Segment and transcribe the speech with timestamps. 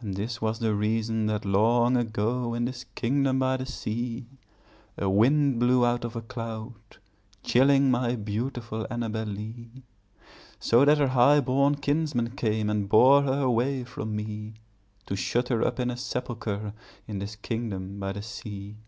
[0.00, 4.26] And this was the reason that, long ago, In this kingdom by the sea,
[4.98, 6.74] A wind blew out of a cloud,
[7.44, 9.84] chilling My beautiful Annabel Lee;
[10.58, 14.54] So that her highborn kinsmen came And bore her away from me,
[15.06, 16.74] To shut her up in a sepulchre
[17.06, 18.78] In this kingdom by the sea.